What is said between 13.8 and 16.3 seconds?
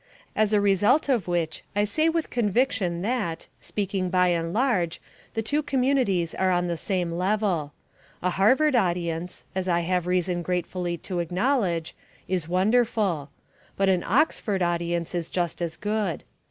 an Oxford audience is just as good.